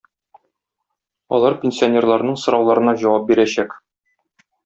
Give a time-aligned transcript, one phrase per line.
[1.37, 3.77] Алар пенсионерларның сорауларына җавап бирәчәк